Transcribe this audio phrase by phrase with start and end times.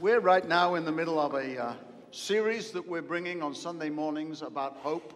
[0.00, 1.74] We're right now in the middle of a uh,
[2.12, 5.12] series that we're bringing on Sunday mornings about hope.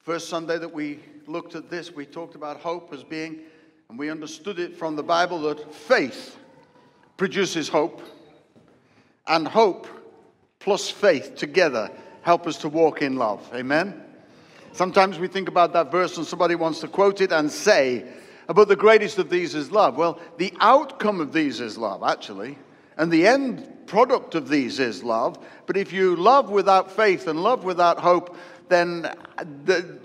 [0.00, 0.98] First Sunday that we
[1.28, 3.38] looked at this, we talked about hope as being,
[3.88, 6.36] and we understood it from the Bible that faith
[7.16, 8.02] produces hope,
[9.28, 9.86] and hope
[10.58, 11.92] plus faith together
[12.22, 13.48] help us to walk in love.
[13.54, 14.02] Amen?
[14.72, 18.06] Sometimes we think about that verse and somebody wants to quote it and say,
[18.48, 19.96] but the greatest of these is love.
[19.96, 22.58] Well, the outcome of these is love, actually.
[22.96, 25.38] And the end product of these is love.
[25.66, 28.36] But if you love without faith and love without hope,
[28.68, 29.10] then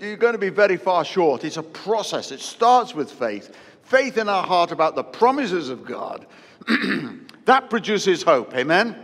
[0.00, 1.44] you're going to be very far short.
[1.44, 2.30] It's a process.
[2.30, 3.56] It starts with faith.
[3.82, 6.26] Faith in our heart about the promises of God.
[7.46, 8.54] that produces hope.
[8.54, 8.96] Amen?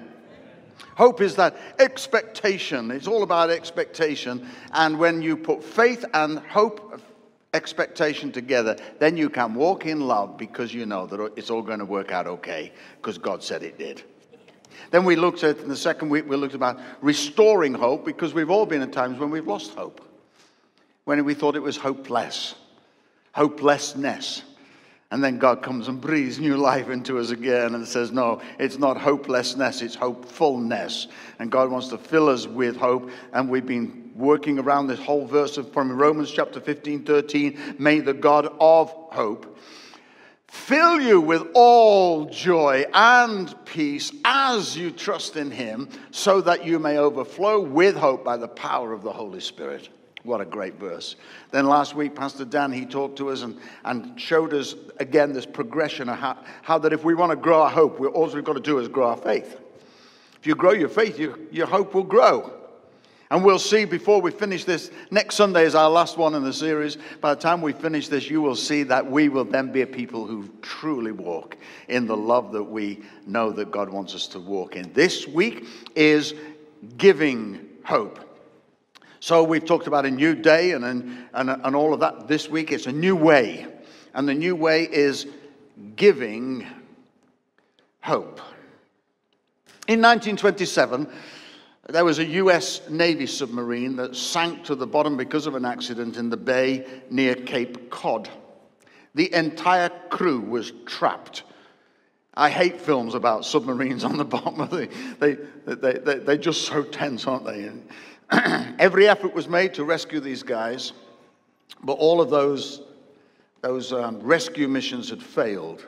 [0.97, 2.91] Hope is that expectation.
[2.91, 4.49] It's all about expectation.
[4.73, 7.01] And when you put faith and hope,
[7.55, 11.79] expectation together, then you can walk in love because you know that it's all going
[11.79, 14.03] to work out okay because God said it did.
[14.91, 18.51] Then we looked at, in the second week, we looked about restoring hope because we've
[18.51, 20.01] all been at times when we've lost hope,
[21.05, 22.55] when we thought it was hopeless,
[23.33, 24.43] hopelessness.
[25.13, 28.77] And then God comes and breathes new life into us again and says, No, it's
[28.77, 31.07] not hopelessness, it's hopefulness.
[31.39, 33.11] And God wants to fill us with hope.
[33.33, 37.77] And we've been working around this whole verse from Romans chapter 15, 13.
[37.79, 39.59] May the God of hope
[40.49, 46.79] fill you with all joy and peace as you trust in him, so that you
[46.79, 49.89] may overflow with hope by the power of the Holy Spirit.
[50.23, 51.15] What a great verse.
[51.53, 55.47] Then last week, Pastor Dan, he talked to us and, and showed us again this
[55.47, 58.43] progression of how, how that if we want to grow our hope, we, all we've
[58.43, 59.61] got to do is grow our faith.
[60.41, 62.53] If you grow your faith, you, your hope will grow.
[63.31, 66.53] And we'll see before we finish this, next Sunday is our last one in the
[66.53, 66.97] series.
[67.21, 69.87] By the time we finish this, you will see that we will then be a
[69.87, 71.57] people who truly walk
[71.89, 74.93] in the love that we know that God wants us to walk in.
[74.93, 76.35] This week is
[76.99, 78.21] giving hope.
[79.19, 82.29] So we've talked about a new day and, and, and all of that.
[82.29, 83.67] This week it's a new way.
[84.15, 85.27] And the new way is
[85.97, 86.65] giving
[88.03, 88.41] hope.
[89.89, 91.09] In 1927,
[91.89, 96.17] there was a US Navy submarine that sank to the bottom because of an accident
[96.17, 98.29] in the bay near Cape Cod.
[99.15, 101.45] The entire crew was trapped.
[102.35, 104.69] I hate films about submarines on the bottom.
[104.69, 104.87] They,
[105.19, 107.71] they, they, they, they're just so tense, aren't they?
[108.79, 110.93] Every effort was made to rescue these guys,
[111.83, 112.83] but all of those,
[113.63, 115.87] those um, rescue missions had failed.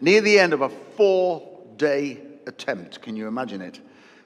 [0.00, 3.78] Near the end of a four day attempt, can you imagine it?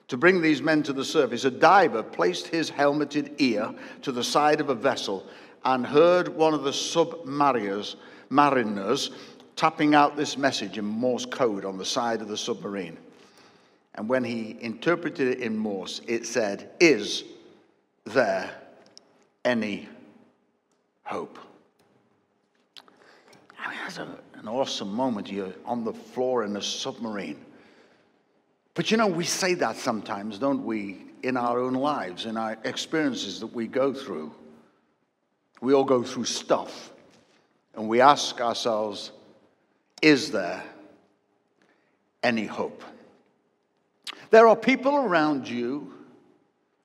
[0.09, 4.23] To bring these men to the surface, a diver placed his helmeted ear to the
[4.23, 5.27] side of a vessel
[5.65, 7.97] and heard one of the submariners
[8.31, 9.11] mariners
[9.57, 12.99] tapping out this message in Morse code on the side of the submarine.
[13.95, 17.25] And when he interpreted it in Morse, it said, Is
[18.05, 18.51] there
[19.45, 19.89] any
[21.05, 21.39] hope?
[23.59, 25.31] I mean, that's a, an awesome moment.
[25.31, 27.45] You're on the floor in a submarine.
[28.77, 32.59] But you know, we say that sometimes, don't we, in our own lives, in our
[32.63, 34.33] experiences that we go through.
[35.63, 36.93] We all go through stuff.
[37.75, 39.13] And we ask ourselves,
[40.03, 40.63] Is there
[42.23, 42.85] any hope?
[44.29, 45.95] There are people around you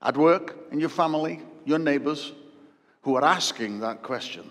[0.01, 2.31] at work, in your family, your neighbors,
[3.01, 4.49] who are asking that question.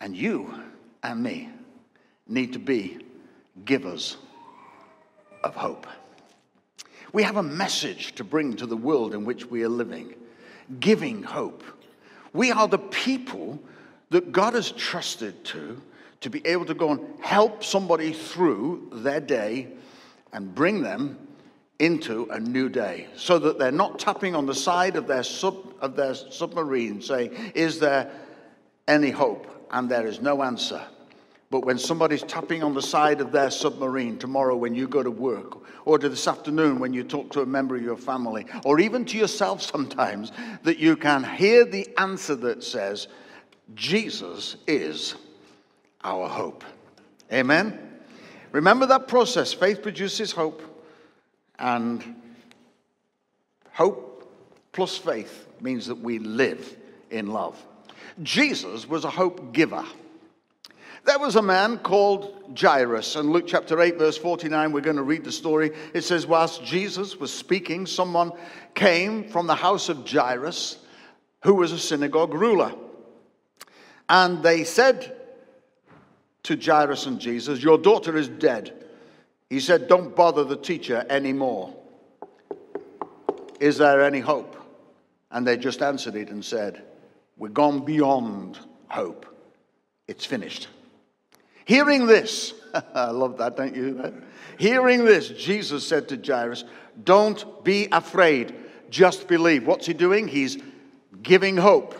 [0.00, 0.62] And you
[1.02, 1.50] and me
[2.28, 2.98] need to be
[3.64, 4.16] givers
[5.46, 5.86] of hope.
[7.12, 10.14] We have a message to bring to the world in which we are living,
[10.80, 11.64] giving hope.
[12.32, 13.58] We are the people
[14.10, 15.80] that God has trusted to
[16.20, 19.68] to be able to go and help somebody through their day
[20.32, 21.18] and bring them
[21.78, 25.74] into a new day so that they're not tapping on the side of their, sub,
[25.80, 28.10] of their submarine saying, Is there
[28.88, 29.46] any hope?
[29.70, 30.82] And there is no answer.
[31.50, 35.10] But when somebody's tapping on the side of their submarine tomorrow when you go to
[35.10, 39.04] work, or this afternoon when you talk to a member of your family, or even
[39.04, 40.32] to yourself sometimes,
[40.64, 43.06] that you can hear the answer that says,
[43.74, 45.14] Jesus is
[46.02, 46.64] our hope.
[47.32, 47.78] Amen?
[48.52, 49.52] Remember that process.
[49.52, 50.62] Faith produces hope,
[51.58, 52.16] and
[53.72, 54.28] hope
[54.72, 56.76] plus faith means that we live
[57.10, 57.64] in love.
[58.22, 59.84] Jesus was a hope giver.
[61.06, 65.04] There was a man called Jairus, and Luke chapter 8, verse 49, we're going to
[65.04, 65.70] read the story.
[65.94, 68.32] It says, Whilst Jesus was speaking, someone
[68.74, 70.78] came from the house of Jairus,
[71.44, 72.74] who was a synagogue ruler.
[74.08, 75.16] And they said
[76.42, 78.88] to Jairus and Jesus, Your daughter is dead.
[79.48, 81.72] He said, Don't bother the teacher anymore.
[83.60, 84.56] Is there any hope?
[85.30, 86.82] And they just answered it and said,
[87.36, 89.24] We're gone beyond hope.
[90.08, 90.66] It's finished.
[91.66, 92.54] Hearing this,
[92.94, 94.22] I love that, don't you?
[94.56, 96.64] Hearing this, Jesus said to Jairus,
[97.04, 98.54] Don't be afraid,
[98.88, 99.66] just believe.
[99.66, 100.28] What's he doing?
[100.28, 100.58] He's
[101.22, 101.94] giving hope.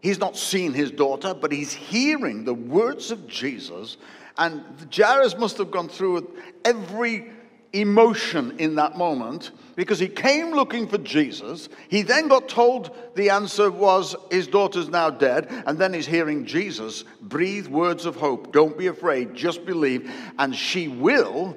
[0.00, 3.96] He's not seen his daughter, but he's hearing the words of Jesus.
[4.36, 4.62] And
[4.94, 7.30] Jairus must have gone through every
[7.72, 11.68] emotion in that moment because he came looking for Jesus.
[11.88, 15.48] He then got told the answer was his daughter's now dead.
[15.66, 18.52] And then he's hearing Jesus breathe words of hope.
[18.52, 21.56] Don't be afraid, just believe, and she will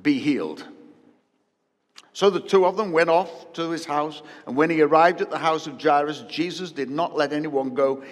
[0.00, 0.64] be healed.
[2.12, 4.22] So the two of them went off to his house.
[4.46, 8.04] And when he arrived at the house of Jairus, Jesus did not let anyone go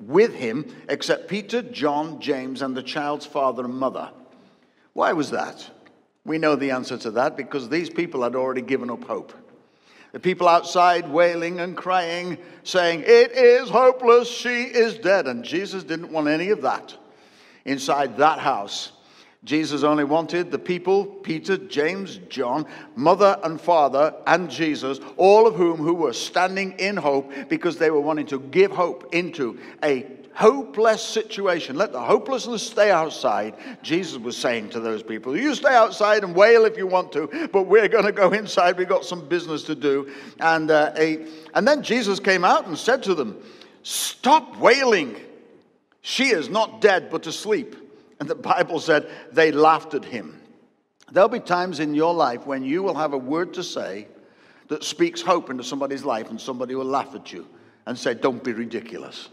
[0.00, 4.10] with him except Peter, John, James, and the child's father and mother.
[4.94, 5.70] Why was that?
[6.24, 9.32] We know the answer to that because these people had already given up hope.
[10.12, 15.26] The people outside wailing and crying, saying, It is hopeless, she is dead.
[15.28, 16.94] And Jesus didn't want any of that
[17.64, 18.92] inside that house.
[19.44, 25.54] Jesus only wanted the people, Peter, James, John, mother and father, and Jesus, all of
[25.54, 30.06] whom who were standing in hope because they were wanting to give hope into a
[30.34, 31.76] hopeless situation.
[31.76, 33.54] Let the hopelessness stay outside.
[33.82, 37.48] Jesus was saying to those people, You stay outside and wail if you want to,
[37.50, 38.76] but we're going to go inside.
[38.76, 40.10] We've got some business to do.
[40.40, 43.42] And, uh, a, and then Jesus came out and said to them,
[43.82, 45.16] Stop wailing.
[46.02, 47.76] She is not dead, but asleep.
[48.20, 50.40] And the Bible said they laughed at him.
[51.10, 54.06] There'll be times in your life when you will have a word to say
[54.68, 57.48] that speaks hope into somebody's life, and somebody will laugh at you
[57.86, 59.28] and say, Don't be ridiculous.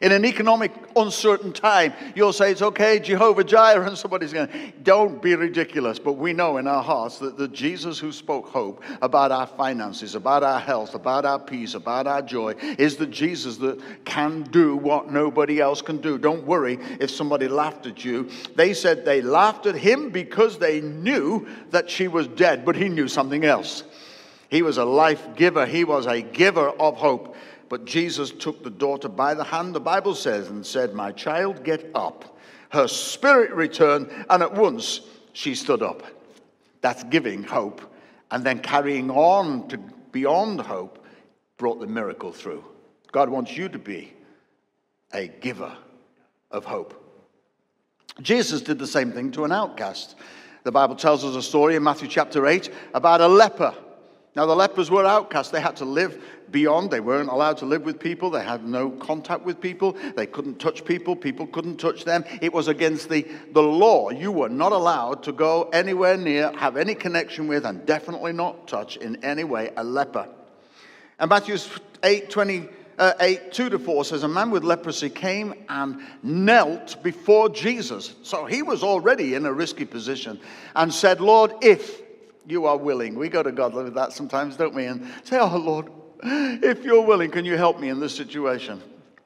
[0.00, 4.48] In an economic uncertain time, you'll say it's okay, Jehovah Jireh, and somebody's going,
[4.82, 6.00] don't be ridiculous.
[6.00, 10.16] But we know in our hearts that the Jesus who spoke hope about our finances,
[10.16, 14.76] about our health, about our peace, about our joy, is the Jesus that can do
[14.76, 16.18] what nobody else can do.
[16.18, 18.28] Don't worry if somebody laughed at you.
[18.56, 22.88] They said they laughed at him because they knew that she was dead, but he
[22.88, 23.84] knew something else.
[24.52, 27.31] He was a life giver, he was a giver of hope.
[27.72, 31.64] But Jesus took the daughter by the hand, the Bible says, and said, My child,
[31.64, 32.38] get up.
[32.68, 35.00] Her spirit returned, and at once
[35.32, 36.02] she stood up.
[36.82, 37.80] That's giving hope.
[38.30, 39.78] And then carrying on to
[40.10, 41.02] beyond hope
[41.56, 42.62] brought the miracle through.
[43.10, 44.12] God wants you to be
[45.14, 45.74] a giver
[46.50, 46.92] of hope.
[48.20, 50.16] Jesus did the same thing to an outcast.
[50.64, 53.74] The Bible tells us a story in Matthew chapter 8 about a leper.
[54.34, 55.52] Now, the lepers were outcasts.
[55.52, 56.90] They had to live beyond.
[56.90, 58.30] They weren't allowed to live with people.
[58.30, 59.94] They had no contact with people.
[60.16, 61.14] They couldn't touch people.
[61.14, 62.24] People couldn't touch them.
[62.40, 64.08] It was against the, the law.
[64.10, 68.66] You were not allowed to go anywhere near, have any connection with, and definitely not
[68.66, 70.26] touch in any way a leper.
[71.18, 71.56] And Matthew
[72.02, 72.68] 8 20.
[72.98, 78.14] Uh, 8, 2 to 4 says, A man with leprosy came and knelt before Jesus.
[78.22, 80.38] So he was already in a risky position
[80.76, 82.02] and said, Lord, if
[82.46, 84.86] you are willing, we go to God with that sometimes, don't we?
[84.86, 85.90] And say, Oh, Lord,
[86.22, 88.82] if you're willing, can you help me in this situation?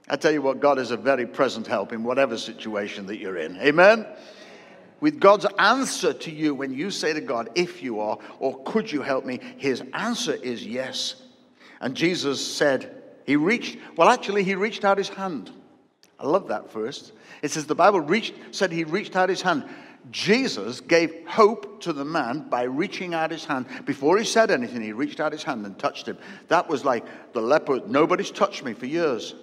[0.09, 3.39] I tell you what, God is a very present help in whatever situation that you're
[3.39, 3.57] in.
[3.59, 4.07] Amen?
[5.01, 8.91] With God's answer to you when you say to God, if you are, or could
[8.91, 11.17] you help me, his answer is yes.
[11.81, 15.51] And Jesus said, He reached, well, actually, He reached out His hand.
[16.19, 17.13] I love that first.
[17.43, 19.65] It says the Bible reached, said He reached out His hand.
[20.11, 23.67] Jesus gave hope to the man by reaching out his hand.
[23.85, 26.19] Before he said anything, he reached out his hand and touched him.
[26.49, 27.81] That was like the leper.
[27.87, 29.35] Nobody's touched me for years.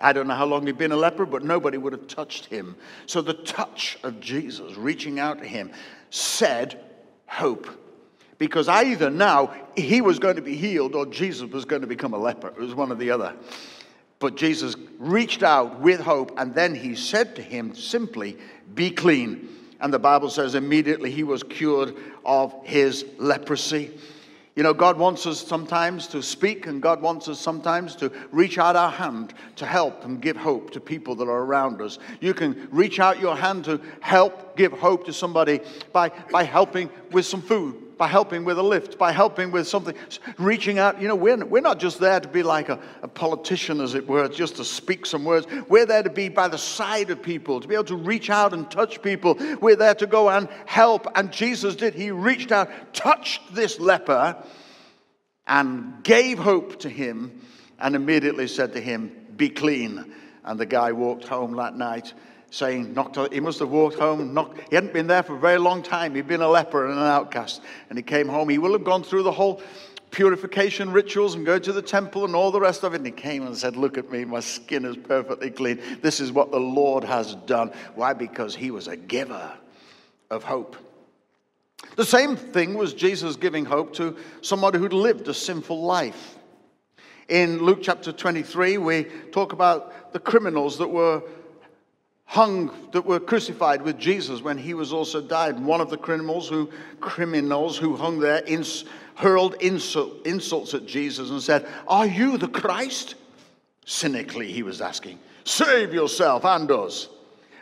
[0.00, 2.76] I don't know how long he'd been a leper, but nobody would have touched him.
[3.06, 5.70] So the touch of Jesus reaching out to him
[6.10, 6.80] said
[7.26, 7.68] hope.
[8.38, 12.12] Because either now he was going to be healed or Jesus was going to become
[12.12, 12.48] a leper.
[12.48, 13.34] It was one or the other.
[14.18, 18.38] But Jesus reached out with hope, and then he said to him simply,
[18.74, 19.48] Be clean.
[19.82, 23.90] And the Bible says immediately he was cured of his leprosy.
[24.54, 28.58] You know, God wants us sometimes to speak, and God wants us sometimes to reach
[28.58, 31.98] out our hand to help and give hope to people that are around us.
[32.20, 35.60] You can reach out your hand to help give hope to somebody
[35.92, 39.94] by, by helping with some food, by helping with a lift, by helping with something,
[40.36, 41.00] reaching out.
[41.00, 44.08] You know, we're, we're not just there to be like a, a politician, as it
[44.08, 45.46] were, just to speak some words.
[45.68, 48.54] We're there to be by the side of people, to be able to reach out
[48.54, 49.36] and touch people.
[49.60, 51.06] We're there to go and help.
[51.14, 51.94] And Jesus did.
[51.94, 54.36] He reached out, touched this leper,
[55.46, 57.40] and gave hope to him,
[57.78, 60.12] and immediately said to him, Be clean.
[60.42, 62.14] And the guy walked home that night
[62.52, 64.34] saying, knocked he must have walked home.
[64.34, 66.14] Knocked, he hadn't been there for a very long time.
[66.14, 67.62] He'd been a leper and an outcast.
[67.88, 68.50] And he came home.
[68.50, 69.62] He will have gone through the whole
[70.10, 72.98] purification rituals and go to the temple and all the rest of it.
[72.98, 75.80] And he came and said, Look at me, my skin is perfectly clean.
[76.02, 77.72] This is what the Lord has done.
[77.94, 78.12] Why?
[78.12, 79.50] Because he was a giver
[80.30, 80.76] of hope.
[81.96, 86.36] The same thing was Jesus giving hope to somebody who'd lived a sinful life.
[87.30, 91.22] In Luke chapter 23, we talk about the criminals that were
[92.32, 95.62] hung, that were crucified with Jesus when he was also died.
[95.62, 98.86] One of the criminals who, criminals who hung there ins,
[99.16, 103.16] hurled insult, insults at Jesus and said, Are you the Christ?
[103.84, 107.10] Cynically, he was asking, Save yourself and us.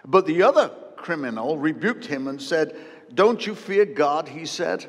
[0.05, 2.77] But the other criminal rebuked him and said,
[3.13, 4.87] Don't you fear God, he said.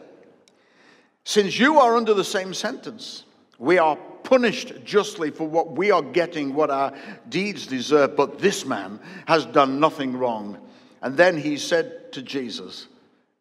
[1.24, 3.24] Since you are under the same sentence,
[3.58, 6.94] we are punished justly for what we are getting, what our
[7.30, 10.58] deeds deserve, but this man has done nothing wrong.
[11.02, 12.88] And then he said to Jesus,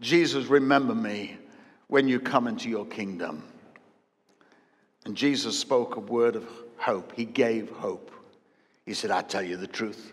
[0.01, 1.37] Jesus, remember me
[1.89, 3.43] when you come into your kingdom.
[5.05, 7.13] And Jesus spoke a word of hope.
[7.15, 8.11] He gave hope.
[8.87, 10.13] He said, I tell you the truth.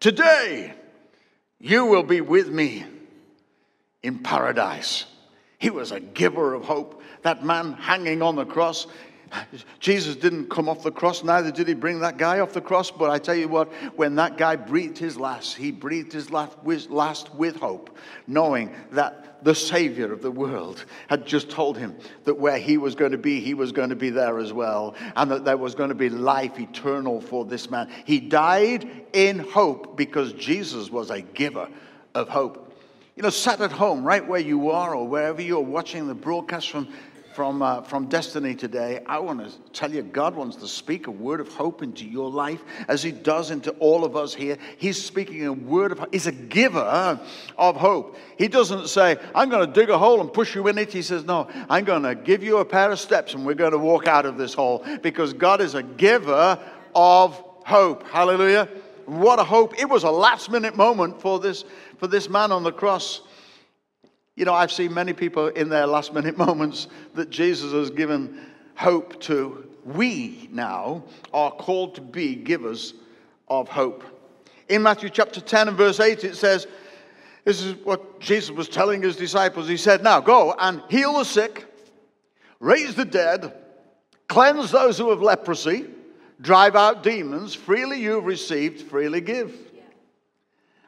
[0.00, 0.74] Today,
[1.58, 2.84] you will be with me
[4.02, 5.06] in paradise.
[5.58, 7.02] He was a giver of hope.
[7.22, 8.86] That man hanging on the cross,
[9.80, 12.90] Jesus didn't come off the cross, neither did he bring that guy off the cross.
[12.90, 16.56] But I tell you what, when that guy breathed his last, he breathed his last
[16.62, 21.94] with, last with hope, knowing that the Savior of the world had just told him
[22.24, 24.94] that where he was going to be, he was going to be there as well,
[25.16, 27.90] and that there was going to be life eternal for this man.
[28.06, 31.68] He died in hope because Jesus was a giver
[32.14, 32.72] of hope.
[33.16, 36.70] You know, sat at home, right where you are, or wherever you're watching the broadcast
[36.70, 36.88] from
[37.34, 41.10] from, uh, from Destiny today, I want to tell you God wants to speak a
[41.10, 44.56] word of hope into your life as He does into all of us here.
[44.78, 46.12] He's speaking a word of hope.
[46.12, 47.18] He's a giver
[47.58, 48.16] of hope.
[48.38, 50.92] He doesn't say, I'm going to dig a hole and push you in it.
[50.92, 53.72] He says, No, I'm going to give you a pair of steps and we're going
[53.72, 56.58] to walk out of this hole because God is a giver
[56.94, 58.06] of hope.
[58.08, 58.68] Hallelujah.
[59.06, 59.78] What a hope.
[59.78, 61.64] It was a last minute moment for this,
[61.98, 63.22] for this man on the cross.
[64.36, 68.40] You know, I've seen many people in their last minute moments that Jesus has given
[68.74, 69.68] hope to.
[69.84, 72.94] We now are called to be givers
[73.48, 74.02] of hope.
[74.68, 76.66] In Matthew chapter 10 and verse 8, it says,
[77.44, 79.68] This is what Jesus was telling his disciples.
[79.68, 81.66] He said, Now go and heal the sick,
[82.60, 83.52] raise the dead,
[84.26, 85.86] cleanse those who have leprosy,
[86.40, 87.54] drive out demons.
[87.54, 89.54] Freely you've received, freely give.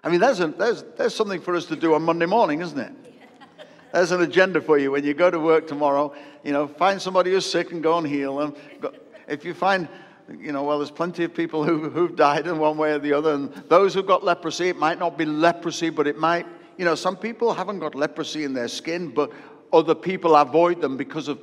[0.03, 2.79] I mean, there's, a, there's, there's something for us to do on Monday morning, isn't
[2.79, 3.06] it?
[3.97, 6.13] There's an agenda for you when you go to work tomorrow.
[6.45, 8.55] You know, find somebody who's sick and go and heal them.
[9.27, 9.89] If you find,
[10.39, 13.15] you know, well, there's plenty of people who, who've died in one way or the
[13.15, 13.33] other.
[13.33, 16.95] And those who've got leprosy, it might not be leprosy, but it might, you know,
[16.95, 19.33] some people haven't got leprosy in their skin, but
[19.73, 21.39] other people avoid them because of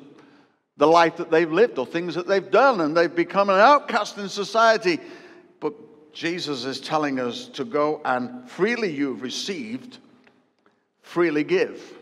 [0.77, 4.19] the life that they've lived or things that they've done, and they've become an outcast
[4.19, 4.99] in society.
[5.59, 5.73] But
[6.13, 9.97] Jesus is telling us to go and freely you've received,
[11.01, 11.97] freely give.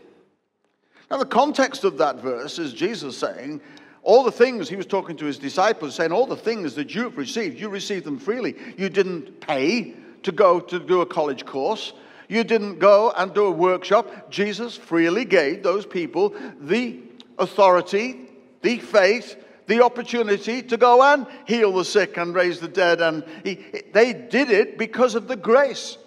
[1.11, 3.59] Now, the context of that verse is Jesus saying,
[4.01, 7.17] all the things he was talking to his disciples, saying, All the things that you've
[7.17, 8.55] received, you received them freely.
[8.77, 11.91] You didn't pay to go to do a college course,
[12.29, 14.31] you didn't go and do a workshop.
[14.31, 16.99] Jesus freely gave those people the
[17.37, 18.29] authority,
[18.61, 19.35] the faith,
[19.67, 23.01] the opportunity to go and heal the sick and raise the dead.
[23.01, 23.55] And he,
[23.91, 25.97] they did it because of the grace.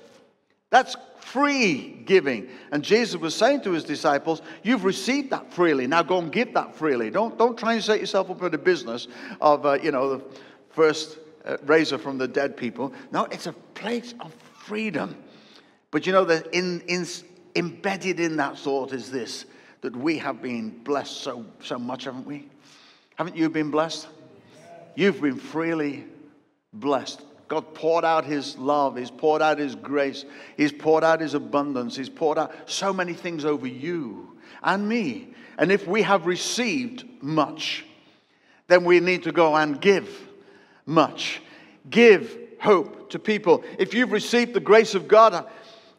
[0.71, 0.97] That's
[1.35, 2.49] free giving.
[2.71, 5.89] And Jesus was saying to his disciples, You've received that freely.
[5.89, 7.11] Now go and give that freely.
[7.11, 9.09] Don't, don't try and set yourself up in a business
[9.41, 10.25] of, uh, you know, the
[10.71, 12.93] first uh, raiser from the dead people.
[13.11, 14.33] No, it's a place of
[14.65, 15.17] freedom.
[15.91, 17.05] But you know, that in, in,
[17.57, 19.45] embedded in that thought is this
[19.81, 22.49] that we have been blessed so, so much, haven't we?
[23.17, 24.07] Haven't you been blessed?
[24.95, 26.05] You've been freely
[26.73, 27.23] blessed.
[27.55, 30.25] God poured out His love, He's poured out His grace,
[30.57, 35.29] He's poured out His abundance, He's poured out so many things over you and me.
[35.57, 37.85] And if we have received much,
[38.67, 40.09] then we need to go and give
[40.85, 41.41] much.
[41.89, 43.63] Give hope to people.
[43.79, 45.47] If you've received the grace of God,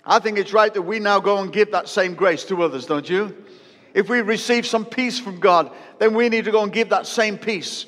[0.04, 2.86] I think it's right that we now go and give that same grace to others,
[2.86, 3.46] don't you?
[3.94, 7.08] If we receive some peace from God, then we need to go and give that
[7.08, 7.86] same peace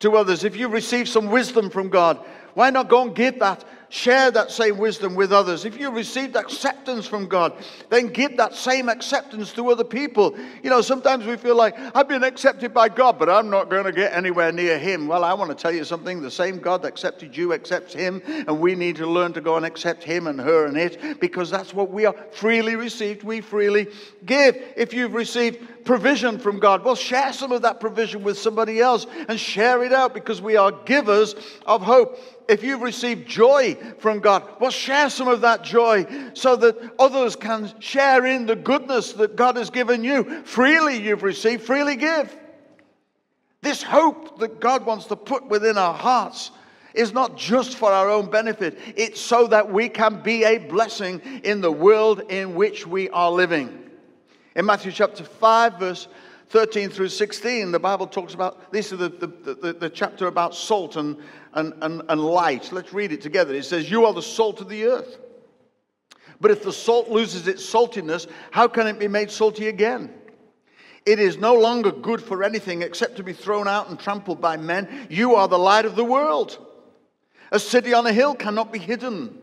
[0.00, 0.44] to others.
[0.44, 2.22] If you receive some wisdom from God,
[2.56, 5.64] why not go and give that share that same wisdom with others.
[5.64, 7.52] If you received acceptance from God,
[7.90, 10.36] then give that same acceptance to other people.
[10.62, 13.84] You know, sometimes we feel like, I've been accepted by God, but I'm not going
[13.84, 15.06] to get anywhere near Him.
[15.06, 16.20] Well, I want to tell you something.
[16.20, 19.56] The same God that accepted you accepts Him, and we need to learn to go
[19.56, 23.22] and accept Him and her and it because that's what we are freely received.
[23.22, 23.88] We freely
[24.24, 24.56] give.
[24.76, 29.06] If you've received provision from God, well, share some of that provision with somebody else
[29.28, 34.20] and share it out because we are givers of hope if you've received joy from
[34.20, 39.12] God, well, share some of that joy so that others can share in the goodness
[39.14, 40.42] that God has given you.
[40.44, 42.36] Freely you've received, freely give.
[43.62, 46.50] This hope that God wants to put within our hearts
[46.94, 51.20] is not just for our own benefit, it's so that we can be a blessing
[51.44, 53.90] in the world in which we are living.
[54.54, 56.08] In Matthew chapter 5, verse
[56.48, 60.54] 13 through 16, the Bible talks about this is the, the, the, the chapter about
[60.54, 61.18] salt and,
[61.56, 62.70] and, and, and light.
[62.70, 63.54] Let's read it together.
[63.54, 65.18] It says, You are the salt of the earth.
[66.40, 70.12] But if the salt loses its saltiness, how can it be made salty again?
[71.06, 74.56] It is no longer good for anything except to be thrown out and trampled by
[74.56, 75.06] men.
[75.08, 76.58] You are the light of the world.
[77.52, 79.38] A city on a hill cannot be hidden.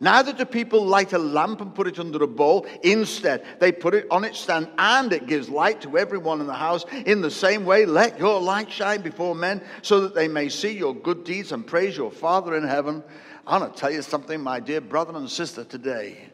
[0.00, 2.66] Neither do people light a lamp and put it under a bowl.
[2.82, 6.54] Instead, they put it on its stand and it gives light to everyone in the
[6.54, 6.84] house.
[7.06, 10.76] In the same way, let your light shine before men so that they may see
[10.76, 13.02] your good deeds and praise your Father in heaven.
[13.46, 16.28] I want to tell you something, my dear brother and sister, today.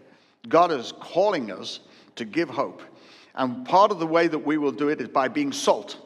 [0.48, 1.80] God is calling us
[2.16, 2.82] to give hope.
[3.34, 5.96] And part of the way that we will do it is by being salt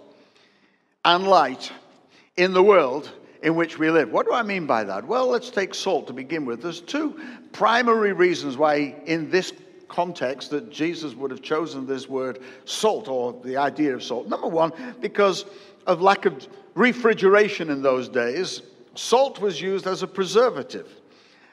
[1.04, 1.72] and light
[2.36, 4.10] in the world in which we live.
[4.10, 5.06] What do I mean by that?
[5.06, 6.62] Well, let's take salt to begin with.
[6.62, 7.20] There's two
[7.52, 9.52] primary reasons why, in this
[9.88, 14.28] context, that Jesus would have chosen this word salt or the idea of salt.
[14.28, 15.44] Number one, because
[15.86, 18.62] of lack of refrigeration in those days,
[18.94, 20.88] salt was used as a preservative.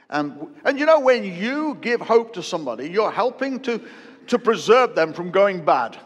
[0.09, 3.81] And, and you know, when you give hope to somebody, you're helping to,
[4.27, 5.97] to preserve them from going bad.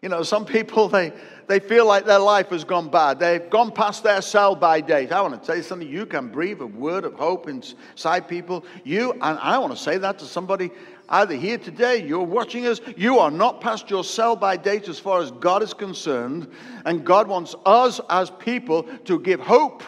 [0.00, 1.12] You know, some people, they,
[1.48, 3.18] they feel like their life has gone bad.
[3.18, 5.12] They've gone past their sell by date.
[5.12, 5.88] I want to tell you something.
[5.88, 8.64] You can breathe a word of hope inside people.
[8.84, 10.70] You, and I want to say that to somebody
[11.08, 14.98] either here today, you're watching us, you are not past your sell by date as
[14.98, 16.48] far as God is concerned.
[16.84, 19.82] And God wants us as people to give hope,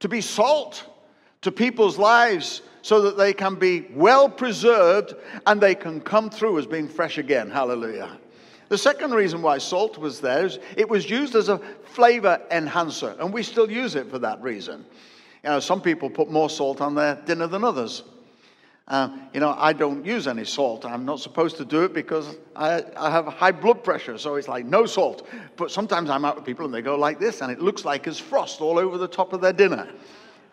[0.00, 0.84] to be salt
[1.42, 5.14] to people's lives so that they can be well preserved
[5.46, 7.50] and they can come through as being fresh again.
[7.50, 8.18] Hallelujah.
[8.72, 13.14] The second reason why salt was there is it was used as a flavor enhancer,
[13.18, 14.86] and we still use it for that reason.
[15.44, 18.02] You know, some people put more salt on their dinner than others.
[18.88, 20.86] Uh, you know, I don't use any salt.
[20.86, 24.48] I'm not supposed to do it because I, I have high blood pressure, so it's
[24.48, 25.28] like no salt.
[25.56, 28.06] But sometimes I'm out with people and they go like this, and it looks like
[28.06, 29.86] it's frost all over the top of their dinner.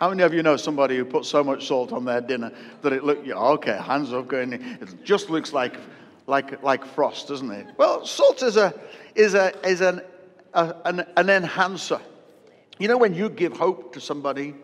[0.01, 2.51] How many of you know somebody who put so much salt on their dinner
[2.81, 4.51] that it looked, Yeah, okay, hands up, going.
[4.51, 5.77] It just looks like
[6.29, 7.67] like, like frost, doesn't it?
[7.77, 8.73] Well, salt is, a,
[9.15, 10.01] is, a, is an,
[10.53, 11.99] a, an, an enhancer.
[12.77, 14.55] You know, when you give hope to somebody,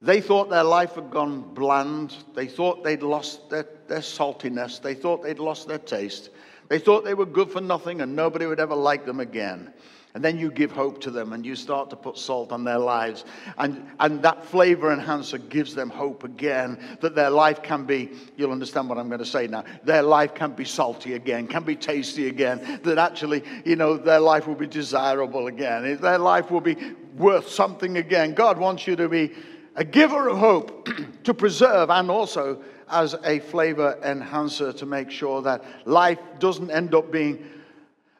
[0.00, 2.14] they thought their life had gone bland.
[2.34, 4.80] They thought they'd lost their, their saltiness.
[4.80, 6.30] They thought they'd lost their taste.
[6.68, 9.72] They thought they were good for nothing and nobody would ever like them again.
[10.14, 12.78] And then you give hope to them and you start to put salt on their
[12.78, 13.24] lives.
[13.56, 18.52] And, and that flavor enhancer gives them hope again that their life can be, you'll
[18.52, 21.74] understand what I'm going to say now, their life can be salty again, can be
[21.74, 26.50] tasty again, that actually, you know, their life will be desirable again, eh, their life
[26.50, 26.76] will be
[27.16, 28.34] worth something again.
[28.34, 29.32] God wants you to be
[29.76, 30.90] a giver of hope
[31.24, 36.94] to preserve and also as a flavor enhancer to make sure that life doesn't end
[36.94, 37.48] up being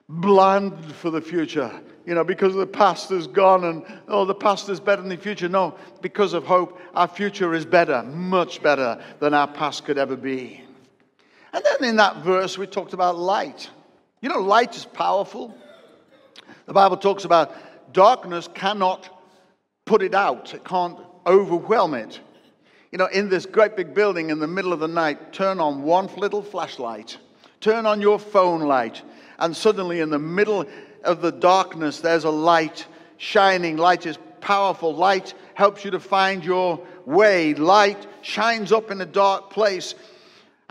[0.09, 1.73] bland for the future.
[2.05, 5.17] You know, because the past is gone and, oh, the past is better than the
[5.17, 5.49] future.
[5.49, 10.17] No, because of hope, our future is better, much better than our past could ever
[10.17, 10.65] be.
[11.53, 13.71] And then in that verse, we talked about light.
[14.21, 15.57] You know, light is powerful.
[16.67, 17.55] The Bible talks about
[17.93, 19.09] darkness cannot
[19.85, 22.21] put it out, it can't overwhelm it.
[22.91, 25.83] You know, in this great big building in the middle of the night, turn on
[25.83, 27.19] one little flashlight,
[27.61, 29.03] turn on your phone light,
[29.43, 30.65] and suddenly in the middle
[31.03, 33.77] of the darkness, there's a light shining.
[33.77, 34.95] Light is powerful.
[34.95, 37.53] Light helps you to find your way.
[37.55, 39.97] Light shines up in a dark place.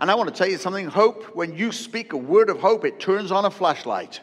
[0.00, 2.86] And I want to tell you something hope, when you speak a word of hope,
[2.86, 4.20] it turns on a flashlight.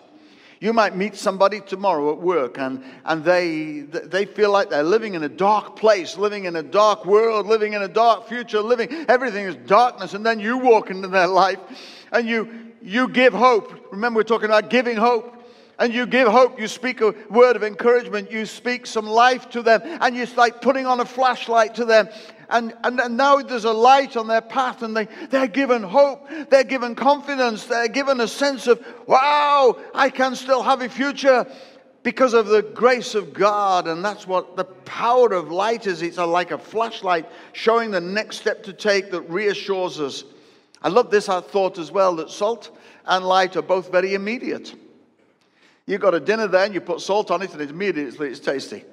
[0.60, 5.14] You might meet somebody tomorrow at work and, and they, they feel like they're living
[5.14, 9.06] in a dark place, living in a dark world, living in a dark future, living,
[9.08, 10.16] everything is darkness.
[10.16, 11.60] And then you walk into their life
[12.12, 13.92] and you, you give hope.
[13.92, 15.36] Remember, we're talking about giving hope.
[15.78, 19.62] And you give hope, you speak a word of encouragement, you speak some life to
[19.62, 22.10] them, and you like putting on a flashlight to them.
[22.50, 26.28] and, and, and now there's a light on their path and they, they're given hope,
[26.50, 31.46] they're given confidence, they're given a sense of, wow, I can still have a future
[32.02, 33.88] because of the grace of God.
[33.88, 36.02] And that's what the power of light is.
[36.02, 40.24] It's like a flashlight showing the next step to take that reassures us.
[40.82, 44.74] I love this I thought as well that salt and light are both very immediate.
[45.86, 48.84] You've got a dinner there and you put salt on it and immediately it's tasty.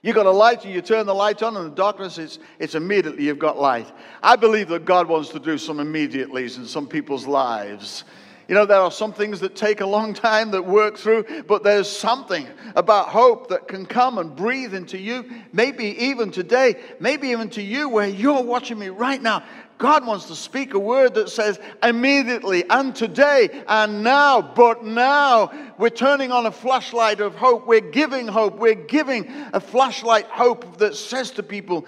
[0.00, 2.76] You've got a light and you turn the light on, and the darkness, it's, it's
[2.76, 3.90] immediately you've got light.
[4.22, 8.04] I believe that God wants to do some immediatelys in some people's lives.
[8.46, 11.64] You know, there are some things that take a long time that work through, but
[11.64, 17.28] there's something about hope that can come and breathe into you, maybe even today, maybe
[17.28, 19.42] even to you where you're watching me right now.
[19.78, 25.52] God wants to speak a word that says immediately and today and now, but now
[25.78, 27.66] we're turning on a flashlight of hope.
[27.66, 28.58] We're giving hope.
[28.58, 31.86] We're giving a flashlight hope that says to people,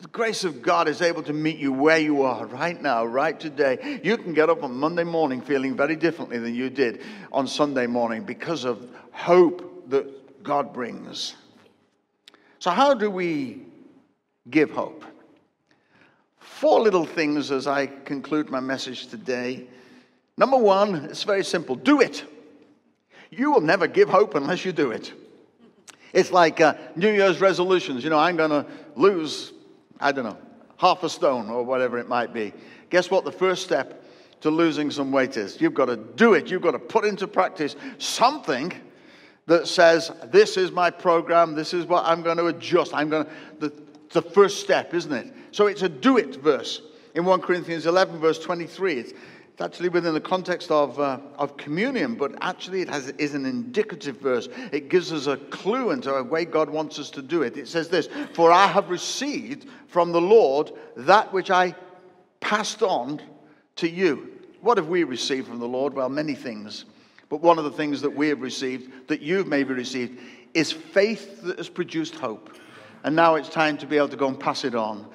[0.00, 3.38] the grace of God is able to meet you where you are right now, right
[3.38, 4.00] today.
[4.02, 7.86] You can get up on Monday morning feeling very differently than you did on Sunday
[7.86, 11.36] morning because of hope that God brings.
[12.58, 13.62] So, how do we
[14.50, 15.04] give hope?
[16.62, 19.66] Four little things as I conclude my message today.
[20.36, 22.24] Number one, it's very simple do it.
[23.32, 25.12] You will never give hope unless you do it.
[26.12, 28.04] It's like uh, New Year's resolutions.
[28.04, 29.52] You know, I'm going to lose,
[29.98, 30.38] I don't know,
[30.76, 32.52] half a stone or whatever it might be.
[32.90, 33.24] Guess what?
[33.24, 34.04] The first step
[34.42, 36.48] to losing some weight is you've got to do it.
[36.48, 38.72] You've got to put into practice something
[39.46, 41.56] that says, This is my program.
[41.56, 42.94] This is what I'm going to adjust.
[42.94, 43.26] I'm going
[43.58, 43.72] to,
[44.12, 45.32] the first step, isn't it?
[45.50, 46.82] So it's a do it verse
[47.14, 48.94] in 1 Corinthians 11, verse 23.
[48.94, 49.12] It's,
[49.52, 53.44] it's actually within the context of, uh, of communion, but actually it has, is an
[53.44, 54.48] indicative verse.
[54.72, 57.56] It gives us a clue into a way God wants us to do it.
[57.56, 61.74] It says this For I have received from the Lord that which I
[62.40, 63.20] passed on
[63.76, 64.30] to you.
[64.62, 65.92] What have we received from the Lord?
[65.92, 66.86] Well, many things.
[67.28, 70.20] But one of the things that we have received, that you've maybe received,
[70.54, 72.54] is faith that has produced hope.
[73.04, 75.06] And now it's time to be able to go and pass it on.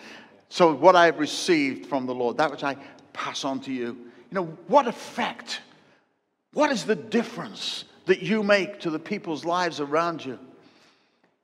[0.50, 2.78] So, what I have received from the Lord, that which I
[3.14, 5.62] pass on to you, you know, what effect,
[6.54, 10.40] what is the difference that you make to the people's lives around you?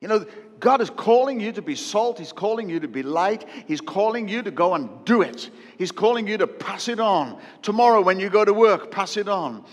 [0.00, 0.26] You know,
[0.60, 2.18] God is calling you to be salt.
[2.18, 3.46] He's calling you to be light.
[3.66, 5.50] He's calling you to go and do it.
[5.78, 7.40] He's calling you to pass it on.
[7.62, 9.64] Tomorrow, when you go to work, pass it on.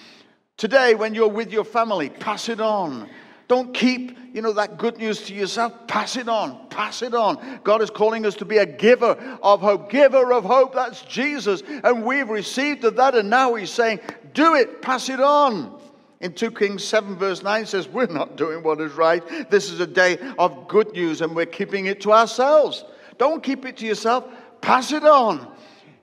[0.57, 3.10] Today, when you're with your family, pass it on.
[3.51, 5.85] Don't keep, you know, that good news to yourself.
[5.85, 6.69] Pass it on.
[6.69, 7.59] Pass it on.
[7.65, 9.89] God is calling us to be a giver of hope.
[9.89, 10.73] Giver of hope.
[10.73, 11.61] That's Jesus.
[11.83, 13.13] And we've received of that.
[13.13, 13.99] And now he's saying,
[14.33, 14.81] do it.
[14.81, 15.77] Pass it on.
[16.21, 19.21] In 2 Kings 7, verse 9 says, We're not doing what is right.
[19.51, 22.85] This is a day of good news and we're keeping it to ourselves.
[23.17, 24.23] Don't keep it to yourself.
[24.61, 25.45] Pass it on.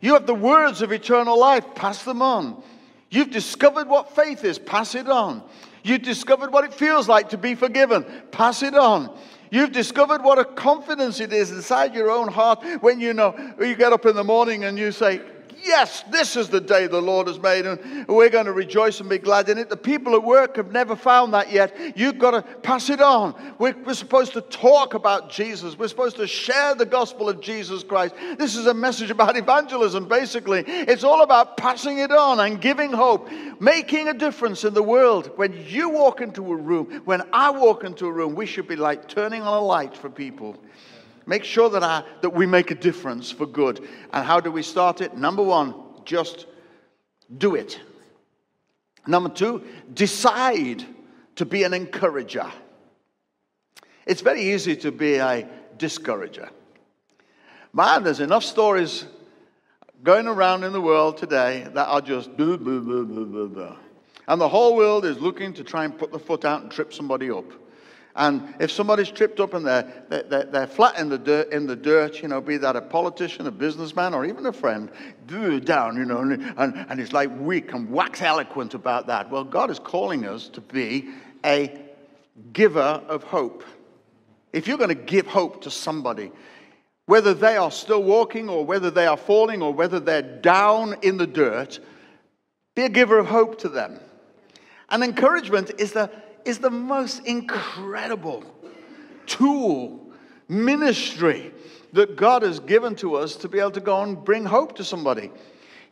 [0.02, 1.64] You have the words of eternal life.
[1.74, 2.62] Pass them on.
[3.08, 4.58] You've discovered what faith is.
[4.58, 5.42] Pass it on.
[5.82, 8.04] You've discovered what it feels like to be forgiven.
[8.30, 9.16] Pass it on.
[9.50, 13.74] You've discovered what a confidence it is inside your own heart when you know you
[13.74, 15.22] get up in the morning and you say,
[15.68, 19.08] Yes, this is the day the Lord has made, and we're going to rejoice and
[19.10, 19.68] be glad in it.
[19.68, 21.94] The people at work have never found that yet.
[21.94, 23.34] You've got to pass it on.
[23.58, 27.84] We're, we're supposed to talk about Jesus, we're supposed to share the gospel of Jesus
[27.84, 28.14] Christ.
[28.38, 30.64] This is a message about evangelism, basically.
[30.66, 33.28] It's all about passing it on and giving hope,
[33.60, 35.32] making a difference in the world.
[35.36, 38.76] When you walk into a room, when I walk into a room, we should be
[38.76, 40.56] like turning on a light for people.
[41.28, 43.86] Make sure that, I, that we make a difference for good.
[44.14, 45.14] And how do we start it?
[45.14, 45.74] Number one,
[46.06, 46.46] just
[47.36, 47.78] do it.
[49.06, 49.62] Number two,
[49.92, 50.86] decide
[51.36, 52.50] to be an encourager.
[54.06, 56.48] It's very easy to be a discourager.
[57.74, 59.04] Man, there's enough stories
[60.02, 63.76] going around in the world today that are just blah, blah, blah, blah, blah, blah.
[64.28, 66.94] And the whole world is looking to try and put the foot out and trip
[66.94, 67.52] somebody up.
[68.18, 71.76] And if somebody's tripped up and they're, they're, they're flat in the, dirt, in the
[71.76, 74.90] dirt, you know, be that a politician, a businessman, or even a friend,
[75.64, 79.30] down, you know, and, and, and it's like weak and wax eloquent about that.
[79.30, 81.10] Well, God is calling us to be
[81.44, 81.80] a
[82.52, 83.62] giver of hope.
[84.52, 86.32] If you're going to give hope to somebody,
[87.06, 91.18] whether they are still walking or whether they are falling or whether they're down in
[91.18, 91.78] the dirt,
[92.74, 94.00] be a giver of hope to them.
[94.90, 96.10] And encouragement is the
[96.48, 98.42] is the most incredible
[99.26, 100.10] tool,
[100.48, 101.52] ministry
[101.92, 104.84] that God has given to us to be able to go and bring hope to
[104.84, 105.30] somebody.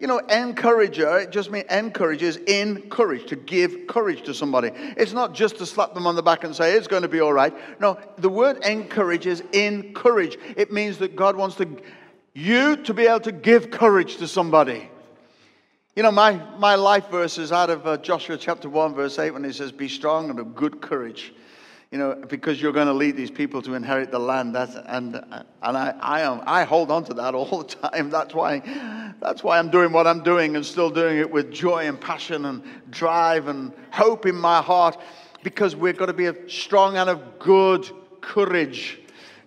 [0.01, 4.71] You know, encourager, it just means encourages in courage, to give courage to somebody.
[4.75, 7.21] It's not just to slap them on the back and say, it's going to be
[7.21, 7.55] all right.
[7.81, 10.39] No, the word encourages in courage.
[10.57, 11.69] It means that God wants to,
[12.35, 14.91] you to be able to give courage to somebody.
[15.97, 19.31] You know, my, my life verse is out of uh, Joshua chapter 1, verse 8,
[19.31, 21.33] when he says, Be strong and of good courage
[21.91, 24.55] you know, because you're going to lead these people to inherit the land.
[24.55, 25.15] That's, and
[25.63, 28.11] and I, I, am, I hold on to that all the time.
[28.17, 28.59] That's why,
[29.21, 32.45] that's why I'm doing what I'm doing and still doing it with joy and passion
[32.45, 35.01] and drive and hope in my heart
[35.43, 37.89] because we're going to be a strong and of good
[38.21, 38.99] courage.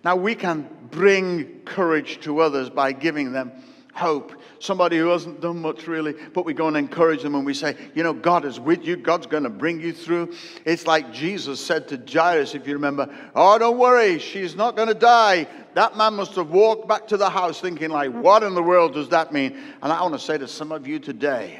[0.02, 3.52] Now, we can bring courage to others by giving them
[3.92, 4.32] hope.
[4.60, 7.74] Somebody who hasn't done much really, but we go and encourage them and we say,
[7.94, 8.94] you know, God is with you.
[8.94, 10.34] God's going to bring you through.
[10.66, 14.88] It's like Jesus said to Jairus, if you remember, oh, don't worry, she's not going
[14.88, 15.46] to die.
[15.72, 18.92] That man must have walked back to the house thinking, like, what in the world
[18.92, 19.58] does that mean?
[19.82, 21.58] And I want to say to some of you today,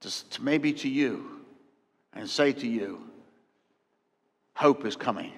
[0.00, 1.42] just maybe to you,
[2.12, 3.02] and say to you,
[4.54, 5.32] hope is coming.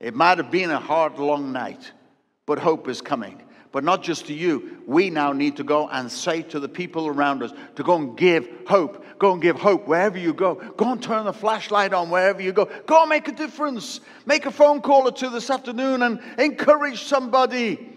[0.00, 1.92] It might have been a hard, long night,
[2.44, 3.40] but hope is coming
[3.72, 4.82] but not just to you.
[4.86, 8.16] We now need to go and say to the people around us to go and
[8.16, 9.04] give hope.
[9.18, 10.56] Go and give hope wherever you go.
[10.76, 12.66] Go and turn the flashlight on wherever you go.
[12.86, 14.00] Go and make a difference.
[14.26, 17.88] Make a phone call or two this afternoon and encourage somebody.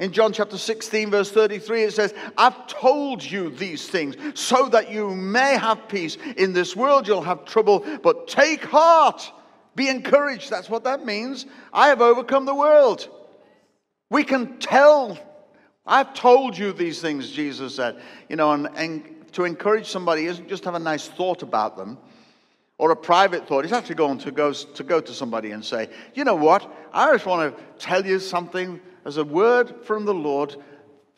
[0.00, 4.90] In John chapter 16, verse 33, it says, I've told you these things so that
[4.90, 6.18] you may have peace.
[6.36, 9.32] In this world you'll have trouble, but take heart.
[9.76, 10.50] Be encouraged.
[10.50, 11.46] That's what that means.
[11.72, 13.08] I have overcome the world.
[14.14, 15.18] We can tell.
[15.84, 18.00] I've told you these things, Jesus said.
[18.28, 21.98] You know, and, and to encourage somebody isn't just have a nice thought about them
[22.78, 23.64] or a private thought.
[23.64, 26.72] It's actually going to go to, go to somebody and say, you know what?
[26.92, 30.54] I just want to tell you something as a word from the Lord,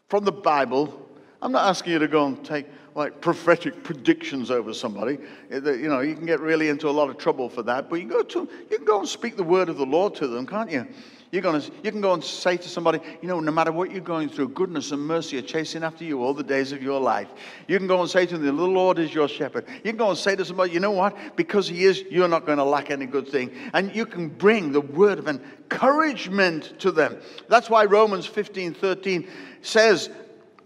[0.08, 1.06] from the Bible.
[1.42, 5.18] I'm not asking you to go and take like prophetic predictions over somebody.
[5.50, 7.90] You know, you can get really into a lot of trouble for that.
[7.90, 10.26] But you go to, you can go and speak the word of the Lord to
[10.26, 10.86] them, can't you?
[11.32, 14.00] You're gonna, you can go and say to somebody, you know, no matter what you're
[14.00, 17.28] going through, goodness and mercy are chasing after you all the days of your life.
[17.66, 19.66] You can go and say to them, the Lord is your shepherd.
[19.68, 21.36] You can go and say to somebody, you know what?
[21.36, 23.50] Because He is, you're not going to lack any good thing.
[23.74, 27.16] And you can bring the word of encouragement to them.
[27.48, 29.28] That's why Romans 15 13
[29.62, 30.10] says,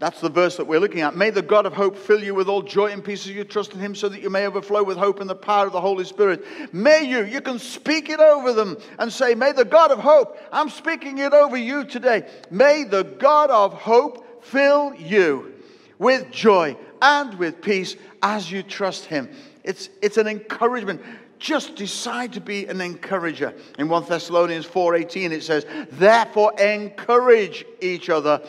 [0.01, 1.15] that's the verse that we're looking at.
[1.15, 3.73] May the God of hope fill you with all joy and peace as you trust
[3.73, 6.05] in him so that you may overflow with hope in the power of the Holy
[6.05, 6.43] Spirit.
[6.73, 10.39] May you, you can speak it over them and say, May the God of hope,
[10.51, 12.27] I'm speaking it over you today.
[12.49, 15.53] May the God of hope fill you
[15.99, 19.29] with joy and with peace as you trust him.
[19.63, 20.99] It's, it's an encouragement
[21.37, 23.53] just decide to be an encourager.
[23.77, 28.41] In 1 Thessalonians 4:18 it says, "Therefore encourage each other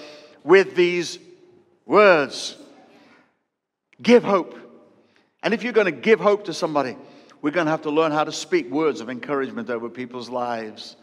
[0.45, 1.19] with these
[1.87, 2.57] Words.
[4.01, 4.59] Give hope.
[5.43, 6.97] And if you're going to give hope to somebody,
[7.41, 10.97] we're going to have to learn how to speak words of encouragement over people's lives.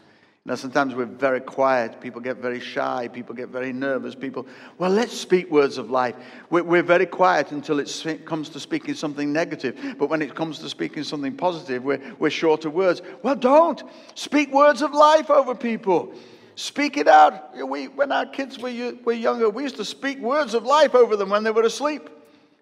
[0.46, 2.00] You know, sometimes we're very quiet.
[2.00, 3.08] People get very shy.
[3.08, 4.14] People get very nervous.
[4.14, 4.46] People,
[4.78, 6.14] well, let's speak words of life.
[6.48, 9.96] We're, we're very quiet until it comes to speaking something negative.
[9.98, 13.02] But when it comes to speaking something positive, we're, we're short of words.
[13.22, 13.82] Well, don't.
[14.14, 16.14] Speak words of life over people.
[16.60, 17.56] Speak it out.
[17.56, 21.16] We, when our kids were, were younger, we used to speak words of life over
[21.16, 22.10] them when they were asleep.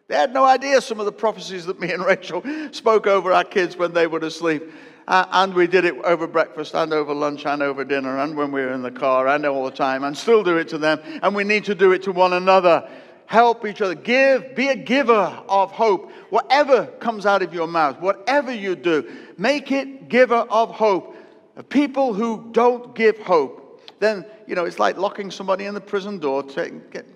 [0.07, 3.43] They had no idea some of the prophecies that me and Rachel spoke over our
[3.43, 4.63] kids when they were asleep.
[5.09, 8.53] Uh, and we did it over breakfast and over lunch and over dinner and when
[8.53, 11.01] we were in the car and all the time and still do it to them.
[11.25, 12.89] And we need to do it to one another.
[13.27, 13.97] Help each other.
[13.97, 16.13] Give, be a giver of hope.
[16.31, 21.17] Whatever comes out of your mouth, whatever you do, make it giver of hope.
[21.69, 23.65] People who don't give hope
[24.01, 27.07] then, you know, it's like locking somebody in the prison door, get,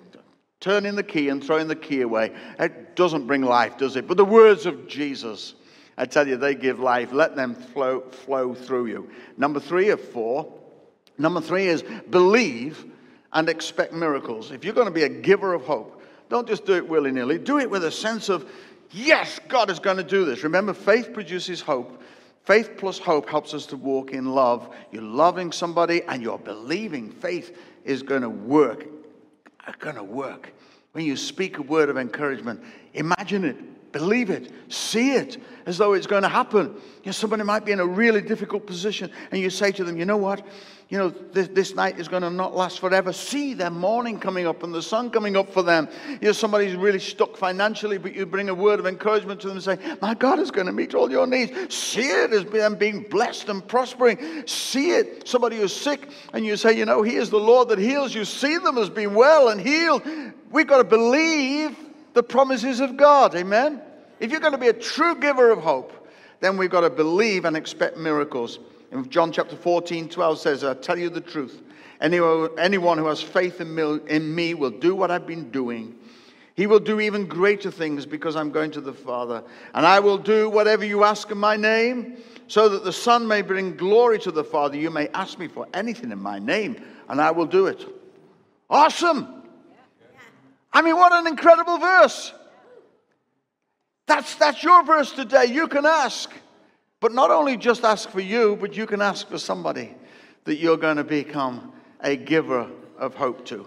[0.61, 2.33] turning the key and throwing the key away.
[2.59, 4.07] It doesn't bring life, does it?
[4.07, 5.55] But the words of Jesus,
[5.99, 7.13] I tell you, they give life.
[7.13, 9.11] Let them flow, flow through you.
[9.37, 10.53] Number three of four.
[11.19, 12.87] Number three is believe
[13.33, 14.51] and expect miracles.
[14.51, 17.39] If you're going to be a giver of hope, don't just do it willy nilly.
[17.39, 18.49] Do it with a sense of,
[18.91, 20.45] yes, God is going to do this.
[20.45, 22.03] Remember, faith produces hope.
[22.45, 24.75] Faith plus hope helps us to walk in love.
[24.91, 28.87] You're loving somebody and you're believing faith is going to work.
[29.79, 30.53] Going to work.
[30.93, 32.63] When you speak a word of encouragement,
[32.95, 33.57] imagine it,
[33.93, 36.67] believe it, see it as though it's going to happen.
[36.67, 39.97] You know, somebody might be in a really difficult position, and you say to them,
[39.97, 40.45] You know what?
[40.93, 43.15] you know, this, this night is going to not last forever.
[43.15, 45.89] See their morning coming up and the sun coming up for them.
[46.21, 49.57] You know, somebody's really stuck financially, but you bring a word of encouragement to them
[49.57, 51.75] and say, My God is going to meet all your needs.
[51.75, 54.47] See it as them being blessed and prospering.
[54.47, 55.27] See it.
[55.27, 58.27] Somebody who's sick, and you say, You know, He is the Lord that heals you.
[58.27, 60.03] See them as being well and healed.
[60.51, 61.75] We've got to believe
[62.15, 63.35] the promises of God.
[63.35, 63.81] Amen?
[64.21, 65.93] If you're going to be a true giver of hope,
[66.41, 68.59] then we've got to believe and expect miracles.
[68.91, 71.63] In John chapter 14, 12 says, I tell you the truth.
[72.01, 75.97] Anyone, anyone who has faith in me, in me will do what I've been doing.
[76.55, 79.43] He will do even greater things because I'm going to the Father.
[79.73, 83.41] And I will do whatever you ask in my name, so that the Son may
[83.41, 84.77] bring glory to the Father.
[84.77, 87.87] You may ask me for anything in my name, and I will do it.
[88.69, 89.42] Awesome!
[90.73, 92.33] I mean, what an incredible verse.
[94.07, 95.47] That's, that's your verse today.
[95.47, 96.31] You can ask.
[97.01, 99.95] But not only just ask for you, but you can ask for somebody
[100.45, 103.67] that you're going to become a giver of hope to.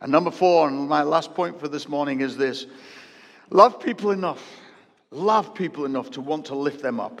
[0.00, 2.66] And number four, and my last point for this morning is this
[3.50, 4.42] love people enough.
[5.10, 7.20] Love people enough to want to lift them up.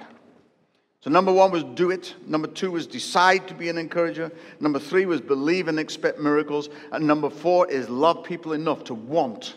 [1.02, 2.14] So, number one was do it.
[2.26, 4.30] Number two was decide to be an encourager.
[4.60, 6.68] Number three was believe and expect miracles.
[6.92, 9.56] And number four is love people enough to want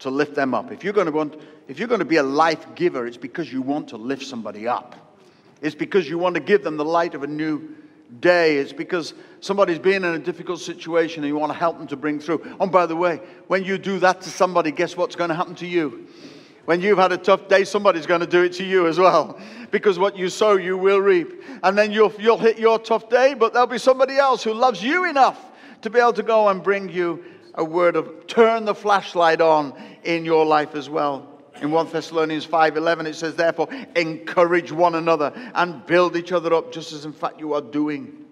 [0.00, 0.70] to lift them up.
[0.70, 3.50] If you're going to want, if you're going to be a life giver, it's because
[3.50, 4.96] you want to lift somebody up.
[5.62, 7.76] It's because you want to give them the light of a new
[8.20, 8.58] day.
[8.58, 11.96] It's because somebody's been in a difficult situation and you want to help them to
[11.96, 12.42] bring through.
[12.42, 15.34] And oh, by the way, when you do that to somebody, guess what's going to
[15.34, 16.06] happen to you?
[16.64, 19.38] When you've had a tough day, somebody's going to do it to you as well.
[19.70, 21.42] Because what you sow, you will reap.
[21.62, 24.82] And then you'll, you'll hit your tough day, but there'll be somebody else who loves
[24.82, 25.38] you enough
[25.82, 29.74] to be able to go and bring you a word of turn the flashlight on
[30.04, 31.26] in your life as well.
[31.60, 36.72] In 1 Thessalonians 5:11 it says therefore encourage one another and build each other up
[36.72, 38.24] just as in fact you are doing.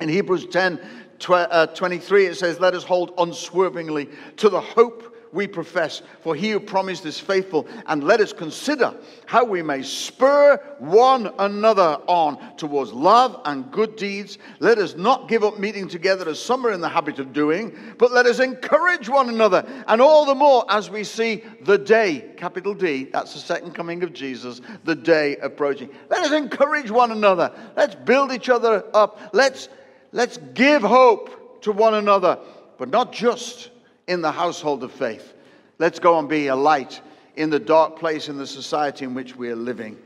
[0.00, 0.80] In Hebrews 10
[1.28, 6.02] uh, 23 it says let us hold unswervingly to the hope we profess.
[6.22, 7.66] For he who promised is faithful.
[7.86, 8.94] And let us consider
[9.26, 14.38] how we may spur one another on towards love and good deeds.
[14.58, 17.76] Let us not give up meeting together as some are in the habit of doing,
[17.98, 19.64] but let us encourage one another.
[19.86, 24.02] And all the more as we see the day, capital D, that's the second coming
[24.02, 25.90] of Jesus, the day approaching.
[26.08, 27.52] Let us encourage one another.
[27.76, 29.20] Let's build each other up.
[29.32, 29.68] Let's,
[30.12, 32.38] let's give hope to one another,
[32.78, 33.69] but not just
[34.10, 35.34] in the household of faith.
[35.78, 37.00] Let's go and be a light
[37.36, 39.96] in the dark place in the society in which we are living.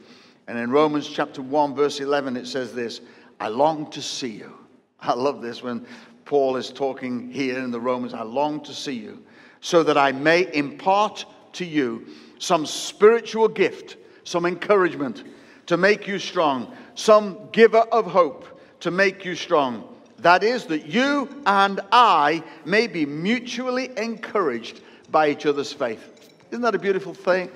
[0.46, 3.00] And in Romans chapter 1, verse 11, it says this
[3.40, 4.52] I long to see you.
[5.00, 5.86] I love this when
[6.26, 8.12] Paul is talking here in the Romans.
[8.12, 9.24] I long to see you
[9.62, 12.06] so that I may impart to you
[12.38, 15.24] some spiritual gift, some encouragement
[15.64, 19.93] to make you strong, some giver of hope to make you strong
[20.24, 26.32] that is, that you and I may be mutually encouraged by each other's faith.
[26.50, 27.50] Isn't that a beautiful thing?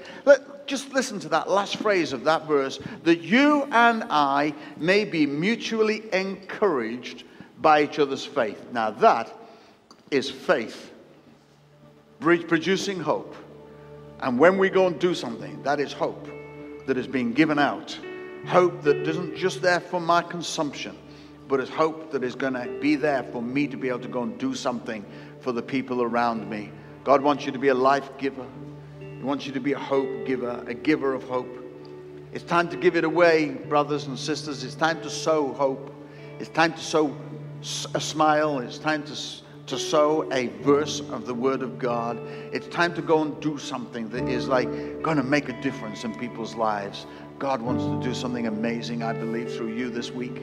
[0.67, 5.25] Just listen to that last phrase of that verse that you and I may be
[5.25, 7.25] mutually encouraged
[7.63, 8.63] by each other's faith.
[8.71, 9.35] Now, that
[10.11, 10.93] is faith
[12.21, 13.35] producing hope.
[14.21, 16.29] And when we go and do something, that is hope
[16.87, 17.99] that is being given out.
[18.47, 20.99] Hope that isn't just there for my consumption
[21.49, 24.09] but it's hope that is going to be there for me to be able to
[24.09, 25.05] go and do something
[25.41, 26.71] for the people around me.
[27.05, 28.47] God wants you to be a life giver.
[29.01, 31.49] He wants you to be a hope giver, a giver of hope.
[32.33, 34.63] It's time to give it away, brothers and sisters.
[34.63, 35.91] It's time to sow hope.
[36.39, 37.17] It's time to sow
[37.95, 38.59] a smile.
[38.59, 39.17] It's time to,
[39.67, 42.19] to sow a verse of the Word of God.
[42.53, 44.69] It's time to go and do something that is like
[45.03, 47.07] going to make a difference in people's lives.
[47.39, 50.43] God wants to do something amazing, I believe, through you this week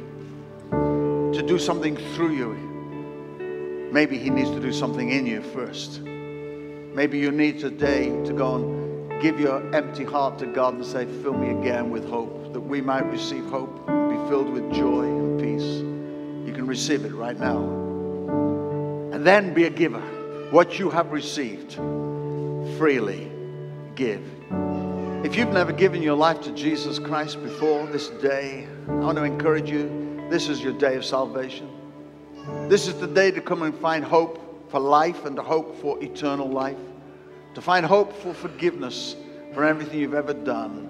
[1.35, 3.89] to do something through you.
[3.91, 6.01] Maybe He needs to do something in you first.
[6.01, 11.05] Maybe you need today to go and give your empty heart to God and say,
[11.21, 15.39] Fill me again with hope, that we might receive hope, be filled with joy and
[15.39, 15.81] peace.
[16.47, 17.59] You can receive it right now.
[19.13, 20.01] And then be a giver.
[20.51, 21.73] What you have received,
[22.77, 23.29] freely
[23.95, 24.23] give.
[25.25, 29.23] If you've never given your life to Jesus Christ before this day, I want to
[29.23, 31.69] encourage you this is your day of salvation.
[32.67, 36.01] This is the day to come and find hope for life and to hope for
[36.03, 36.77] eternal life.
[37.53, 39.15] To find hope for forgiveness
[39.53, 40.89] for everything you've ever done.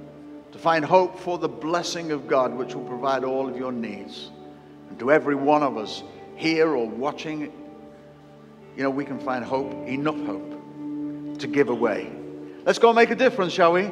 [0.54, 4.32] To find hope for the blessing of God, which will provide all of your needs.
[4.90, 6.02] And to every one of us
[6.36, 12.10] here or watching, you know, we can find hope, enough hope to give away.
[12.66, 13.92] Let's go and make a difference, shall we?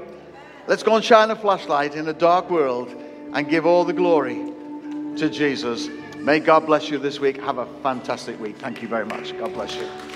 [0.68, 2.90] Let's go and shine a flashlight in a dark world
[3.34, 4.53] and give all the glory
[5.17, 5.89] to Jesus.
[6.17, 7.41] May God bless you this week.
[7.41, 8.58] Have a fantastic week.
[8.58, 9.38] Thank you very much.
[9.38, 10.12] God bless you.